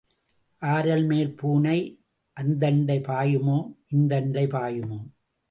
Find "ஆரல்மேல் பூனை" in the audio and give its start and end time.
0.61-1.75